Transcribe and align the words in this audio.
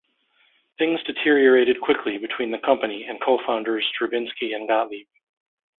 Things 0.79 0.99
deteriorated 1.03 1.79
quickly 1.79 2.17
between 2.17 2.49
the 2.49 2.57
company 2.57 3.03
and 3.03 3.21
co-founders 3.21 3.85
Drabinsky 4.01 4.55
and 4.55 4.67
Gottlieb. 4.67 5.05